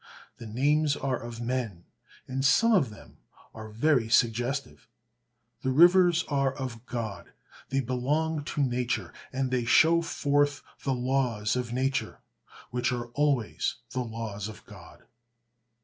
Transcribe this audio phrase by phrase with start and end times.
[0.39, 1.83] The names are of men,
[2.27, 3.17] and some of them
[3.53, 4.87] are very suggestive.
[5.61, 7.33] The rivers are of God.
[7.69, 12.17] They belong to nature, and they show forth the laws of nature,
[12.71, 15.03] which are always the laws of God.